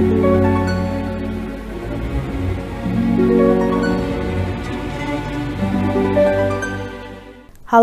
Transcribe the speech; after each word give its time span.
Halo 0.00 0.08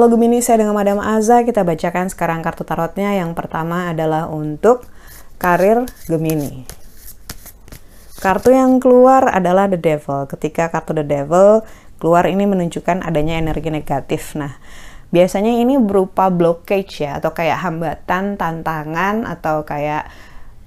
Gemini, 0.09 0.41
saya 0.41 0.65
dengan 0.65 0.73
Madam 0.73 0.97
Aza. 0.97 1.45
Kita 1.45 1.61
bacakan 1.61 2.09
sekarang 2.09 2.41
kartu 2.41 2.65
tarotnya. 2.65 3.13
Yang 3.13 3.37
pertama 3.37 3.93
adalah 3.93 4.33
untuk 4.33 4.89
karir 5.37 5.85
Gemini. 6.09 6.65
Kartu 8.17 8.49
yang 8.49 8.81
keluar 8.81 9.29
adalah 9.29 9.69
The 9.69 9.77
Devil. 9.77 10.25
Ketika 10.25 10.73
kartu 10.73 10.97
The 10.97 11.05
Devil 11.05 11.61
keluar 12.01 12.25
ini 12.25 12.49
menunjukkan 12.49 13.05
adanya 13.05 13.37
energi 13.37 13.69
negatif. 13.69 14.33
Nah, 14.33 14.57
biasanya 15.13 15.53
ini 15.53 15.77
berupa 15.77 16.33
blockage 16.33 17.05
ya 17.05 17.21
atau 17.21 17.29
kayak 17.37 17.61
hambatan, 17.61 18.41
tantangan 18.41 19.21
atau 19.21 19.61
kayak 19.61 20.09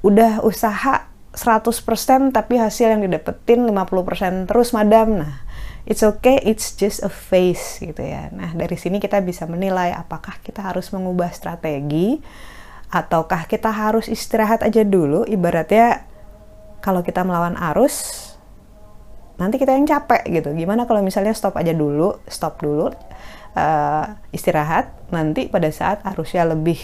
udah 0.06 0.46
usaha 0.46 1.09
100% 1.30 2.34
tapi 2.34 2.58
hasil 2.58 2.90
yang 2.90 3.02
didapetin 3.06 3.62
50% 3.62 4.50
terus 4.50 4.74
madam. 4.74 5.22
Nah, 5.22 5.46
it's 5.86 6.02
okay, 6.02 6.42
it's 6.42 6.74
just 6.74 7.00
a 7.06 7.10
phase 7.12 7.78
gitu 7.78 8.02
ya. 8.02 8.28
Nah, 8.34 8.50
dari 8.52 8.74
sini 8.74 8.98
kita 8.98 9.22
bisa 9.22 9.46
menilai 9.46 9.94
apakah 9.94 10.42
kita 10.42 10.60
harus 10.60 10.90
mengubah 10.90 11.30
strategi 11.30 12.18
ataukah 12.90 13.46
kita 13.46 13.70
harus 13.70 14.10
istirahat 14.10 14.66
aja 14.66 14.82
dulu. 14.82 15.22
Ibaratnya 15.22 16.02
kalau 16.82 17.06
kita 17.06 17.22
melawan 17.22 17.54
arus 17.72 18.26
nanti 19.40 19.56
kita 19.56 19.72
yang 19.72 19.88
capek 19.88 20.26
gitu. 20.28 20.52
Gimana 20.52 20.84
kalau 20.84 21.00
misalnya 21.00 21.32
stop 21.32 21.56
aja 21.56 21.72
dulu, 21.72 22.20
stop 22.28 22.60
dulu 22.60 22.92
uh, 23.56 24.04
istirahat, 24.34 24.92
nanti 25.08 25.48
pada 25.48 25.70
saat 25.72 26.04
arusnya 26.04 26.44
lebih 26.44 26.78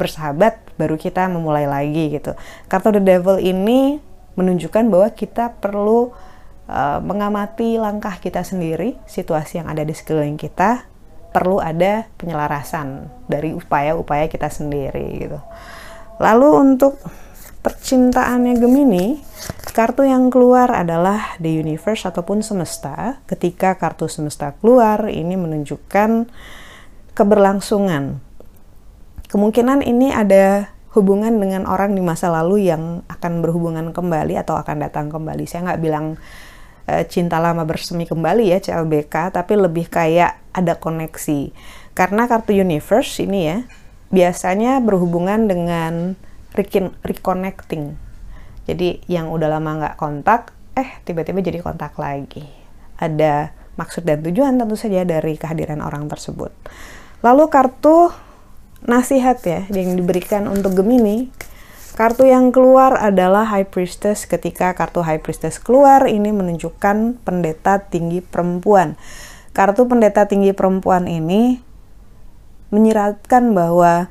bersahabat 0.00 0.56
baru 0.80 0.96
kita 0.96 1.28
memulai 1.28 1.68
lagi 1.68 2.16
gitu. 2.16 2.32
Kartu 2.72 2.96
The 2.96 3.04
Devil 3.04 3.36
ini 3.44 4.00
menunjukkan 4.40 4.88
bahwa 4.88 5.12
kita 5.12 5.60
perlu 5.60 6.16
uh, 6.64 6.98
mengamati 7.04 7.76
langkah 7.76 8.16
kita 8.16 8.40
sendiri, 8.40 8.96
situasi 9.04 9.60
yang 9.60 9.68
ada 9.68 9.84
di 9.84 9.92
sekeliling 9.92 10.40
kita, 10.40 10.88
perlu 11.36 11.60
ada 11.60 12.08
penyelarasan 12.16 13.12
dari 13.28 13.52
upaya-upaya 13.52 14.26
kita 14.32 14.48
sendiri 14.48 15.28
gitu. 15.28 15.38
Lalu 16.16 16.48
untuk 16.56 16.96
percintaannya 17.60 18.56
Gemini, 18.56 19.20
kartu 19.76 20.08
yang 20.08 20.32
keluar 20.32 20.72
adalah 20.72 21.36
the 21.44 21.52
universe 21.60 22.08
ataupun 22.08 22.40
semesta. 22.40 23.20
Ketika 23.28 23.76
kartu 23.76 24.08
semesta 24.08 24.56
keluar, 24.58 25.12
ini 25.12 25.36
menunjukkan 25.36 26.28
keberlangsungan. 27.12 28.29
Kemungkinan 29.30 29.86
ini 29.86 30.10
ada 30.10 30.74
hubungan 30.90 31.30
dengan 31.38 31.70
orang 31.70 31.94
di 31.94 32.02
masa 32.02 32.34
lalu 32.34 32.66
yang 32.66 33.06
akan 33.06 33.46
berhubungan 33.46 33.94
kembali 33.94 34.34
atau 34.34 34.58
akan 34.58 34.82
datang 34.82 35.06
kembali. 35.06 35.46
Saya 35.46 35.70
nggak 35.70 35.80
bilang 35.86 36.18
uh, 36.90 37.02
cinta 37.06 37.38
lama 37.38 37.62
bersemi 37.62 38.10
kembali 38.10 38.50
ya 38.50 38.58
CLBK, 38.58 39.30
tapi 39.30 39.54
lebih 39.54 39.86
kayak 39.86 40.34
ada 40.50 40.74
koneksi. 40.74 41.54
Karena 41.94 42.26
kartu 42.26 42.58
universe 42.58 43.22
ini 43.22 43.40
ya 43.46 43.58
biasanya 44.10 44.82
berhubungan 44.82 45.46
dengan 45.46 46.18
reconnecting. 47.06 47.94
Jadi 48.66 49.06
yang 49.06 49.30
udah 49.30 49.46
lama 49.46 49.70
nggak 49.78 49.94
kontak, 49.94 50.50
eh 50.74 50.98
tiba-tiba 51.06 51.38
jadi 51.38 51.62
kontak 51.62 51.94
lagi. 52.02 52.42
Ada 52.98 53.54
maksud 53.78 54.02
dan 54.02 54.26
tujuan 54.26 54.58
tentu 54.58 54.74
saja 54.74 55.06
dari 55.06 55.38
kehadiran 55.38 55.78
orang 55.86 56.10
tersebut. 56.10 56.50
Lalu 57.22 57.46
kartu 57.46 58.10
nasihat 58.90 59.38
ya 59.46 59.70
yang 59.70 59.94
diberikan 59.94 60.50
untuk 60.50 60.74
Gemini 60.74 61.30
Kartu 62.00 62.24
yang 62.24 62.48
keluar 62.48 62.96
adalah 62.96 63.44
High 63.44 63.68
Priestess. 63.68 64.24
Ketika 64.24 64.72
kartu 64.72 65.04
High 65.04 65.20
Priestess 65.20 65.60
keluar, 65.60 66.08
ini 66.08 66.32
menunjukkan 66.32 67.20
pendeta 67.20 67.76
tinggi 67.82 68.24
perempuan. 68.24 68.96
Kartu 69.52 69.84
pendeta 69.84 70.24
tinggi 70.24 70.56
perempuan 70.56 71.04
ini 71.04 71.60
menyiratkan 72.72 73.52
bahwa 73.52 74.08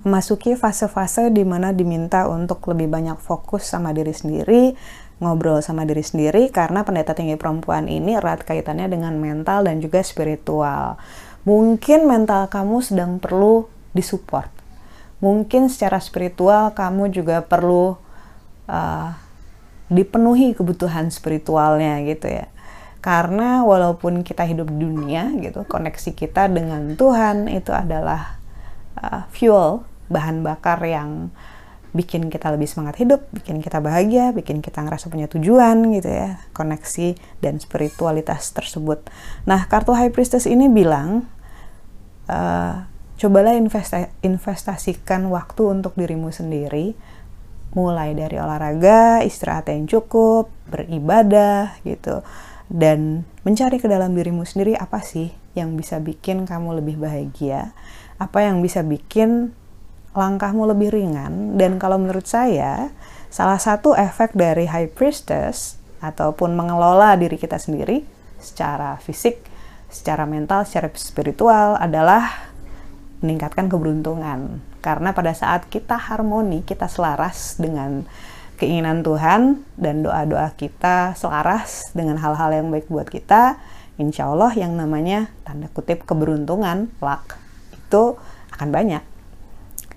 memasuki 0.00 0.56
fase-fase 0.56 1.28
di 1.28 1.44
mana 1.44 1.76
diminta 1.76 2.24
untuk 2.24 2.64
lebih 2.72 2.88
banyak 2.88 3.20
fokus 3.20 3.68
sama 3.68 3.92
diri 3.92 4.16
sendiri, 4.16 4.72
ngobrol 5.20 5.60
sama 5.60 5.84
diri 5.84 6.00
sendiri 6.00 6.48
karena 6.48 6.88
pendeta 6.88 7.12
tinggi 7.12 7.36
perempuan 7.36 7.84
ini 7.84 8.16
erat 8.16 8.48
kaitannya 8.48 8.88
dengan 8.88 9.18
mental 9.20 9.68
dan 9.68 9.82
juga 9.84 10.00
spiritual. 10.00 10.96
Mungkin 11.42 12.06
mental 12.06 12.46
kamu 12.46 12.82
sedang 12.86 13.18
perlu 13.18 13.66
disupport. 13.92 14.48
Mungkin 15.22 15.70
secara 15.70 15.98
spiritual 16.02 16.74
kamu 16.74 17.10
juga 17.14 17.42
perlu 17.42 17.98
uh, 18.66 19.08
dipenuhi 19.90 20.54
kebutuhan 20.54 21.10
spiritualnya 21.10 22.02
gitu 22.06 22.30
ya. 22.30 22.46
Karena 23.02 23.66
walaupun 23.66 24.22
kita 24.22 24.46
hidup 24.46 24.70
di 24.70 24.86
dunia 24.86 25.34
gitu 25.42 25.66
koneksi 25.66 26.14
kita 26.14 26.46
dengan 26.46 26.94
Tuhan 26.94 27.50
itu 27.50 27.74
adalah 27.74 28.38
uh, 28.98 29.26
fuel 29.34 29.82
bahan 30.06 30.46
bakar 30.46 30.78
yang 30.86 31.34
bikin 31.92 32.32
kita 32.32 32.48
lebih 32.48 32.64
semangat 32.68 33.00
hidup, 33.04 33.28
bikin 33.36 33.60
kita 33.60 33.78
bahagia, 33.84 34.32
bikin 34.32 34.64
kita 34.64 34.80
ngerasa 34.80 35.12
punya 35.12 35.28
tujuan 35.28 35.92
gitu 35.92 36.08
ya, 36.08 36.40
koneksi 36.56 37.16
dan 37.44 37.60
spiritualitas 37.60 38.52
tersebut. 38.56 39.04
Nah, 39.44 39.68
kartu 39.68 39.92
High 39.92 40.12
Priestess 40.12 40.48
ini 40.48 40.72
bilang 40.72 41.28
uh, 42.32 42.88
cobalah 43.20 43.54
investa 43.54 44.08
investasikan 44.24 45.28
waktu 45.28 45.62
untuk 45.68 45.94
dirimu 45.94 46.32
sendiri 46.32 46.96
mulai 47.72 48.12
dari 48.12 48.36
olahraga, 48.36 49.24
istirahat 49.24 49.72
yang 49.72 49.88
cukup, 49.88 50.52
beribadah 50.68 51.76
gitu 51.84 52.20
dan 52.72 53.28
mencari 53.44 53.76
ke 53.76 53.84
dalam 53.84 54.16
dirimu 54.16 54.48
sendiri 54.48 54.72
apa 54.76 55.04
sih 55.04 55.28
yang 55.52 55.76
bisa 55.76 56.00
bikin 56.00 56.48
kamu 56.48 56.80
lebih 56.80 56.96
bahagia, 56.96 57.76
apa 58.16 58.48
yang 58.48 58.64
bisa 58.64 58.80
bikin 58.80 59.52
langkahmu 60.12 60.68
lebih 60.68 60.92
ringan 60.92 61.56
dan 61.56 61.80
kalau 61.80 61.96
menurut 61.96 62.28
saya 62.28 62.92
salah 63.32 63.56
satu 63.56 63.96
efek 63.96 64.36
dari 64.36 64.68
high 64.68 64.92
priestess 64.92 65.80
ataupun 66.04 66.52
mengelola 66.52 67.16
diri 67.16 67.40
kita 67.40 67.56
sendiri 67.56 68.04
secara 68.42 68.98
fisik, 69.00 69.40
secara 69.88 70.26
mental, 70.28 70.66
secara 70.66 70.90
spiritual 70.98 71.78
adalah 71.78 72.50
meningkatkan 73.22 73.70
keberuntungan. 73.70 74.60
Karena 74.82 75.14
pada 75.14 75.30
saat 75.32 75.70
kita 75.70 75.94
harmoni, 75.94 76.66
kita 76.66 76.90
selaras 76.90 77.54
dengan 77.54 78.02
keinginan 78.58 79.06
Tuhan 79.06 79.62
dan 79.78 80.02
doa-doa 80.02 80.52
kita 80.58 81.14
selaras 81.14 81.94
dengan 81.94 82.18
hal-hal 82.18 82.50
yang 82.50 82.68
baik 82.68 82.90
buat 82.90 83.06
kita, 83.06 83.62
insya 83.96 84.26
Allah 84.26 84.50
yang 84.58 84.74
namanya 84.74 85.30
tanda 85.46 85.70
kutip 85.70 86.02
keberuntungan, 86.02 86.90
luck, 86.98 87.38
itu 87.70 88.18
akan 88.58 88.68
banyak. 88.74 89.11